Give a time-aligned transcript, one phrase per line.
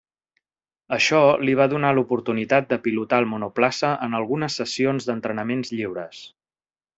[0.95, 1.19] Això
[1.49, 6.25] li va donar l'oportunitat de pilotar el monoplaça en algunes sessions d'entrenaments lliures.